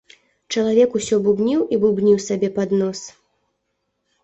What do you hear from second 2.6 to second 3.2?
нос.